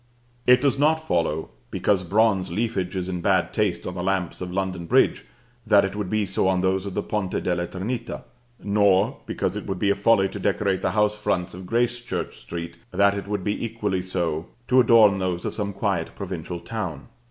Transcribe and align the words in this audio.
It 0.47 0.61
does 0.61 0.79
not 0.79 0.95
follow, 0.99 1.51
because 1.69 2.03
bronze 2.03 2.51
leafage 2.51 2.95
is 2.95 3.07
in 3.07 3.21
bad 3.21 3.53
taste 3.53 3.85
on 3.85 3.93
the 3.93 4.01
lamps 4.03 4.41
of 4.41 4.51
London 4.51 4.87
Bridge, 4.87 5.25
that 5.67 5.85
it 5.85 5.95
would 5.95 6.09
be 6.09 6.25
so 6.25 6.47
on 6.47 6.61
those 6.61 6.87
of 6.87 6.95
the 6.95 7.03
Ponte 7.03 7.43
della 7.43 7.67
Trinita; 7.67 8.23
nor, 8.63 9.17
because 9.27 9.55
it 9.55 9.67
would 9.67 9.77
be 9.77 9.91
a 9.91 9.95
folly 9.95 10.27
to 10.29 10.39
decorate 10.39 10.81
the 10.81 10.93
house 10.97 11.15
fronts 11.15 11.53
of 11.53 11.67
Gracechurch 11.67 12.33
Street, 12.33 12.79
that 12.89 13.15
it 13.15 13.27
would 13.27 13.43
be 13.43 13.63
equally 13.63 14.01
so 14.01 14.47
to 14.67 14.79
adorn 14.79 15.19
those 15.19 15.45
of 15.45 15.53
some 15.53 15.71
quiet 15.71 16.15
provincial 16.15 16.59
town. 16.59 17.07